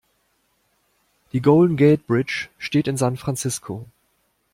Die 1.31 1.43
Golden 1.43 1.77
Gate 1.77 2.07
Bridge 2.07 2.49
steht 2.57 2.87
in 2.87 2.97
San 2.97 3.17
Francisco. 3.17 3.85